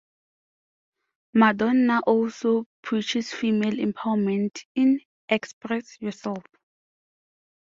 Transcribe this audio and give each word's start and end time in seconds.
Madonna 1.35 1.99
also 2.07 2.65
preaches 2.81 3.31
female 3.31 3.73
empowerment 3.75 4.65
in 4.73 4.99
"Express 5.29 5.95
Yourself". 6.01 6.43